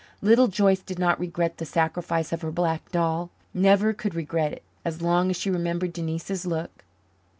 Little 0.23 0.47
Joyce 0.47 0.79
did 0.79 0.97
not 0.97 1.19
regret 1.19 1.59
the 1.59 1.63
sacrifice 1.67 2.33
of 2.33 2.41
her 2.41 2.49
black 2.51 2.91
doll 2.91 3.29
never 3.53 3.93
could 3.93 4.15
regret 4.15 4.51
it, 4.51 4.63
as 4.83 5.03
long 5.03 5.29
as 5.29 5.37
she 5.37 5.51
remembered 5.51 5.93
Denise's 5.93 6.43
look. 6.43 6.83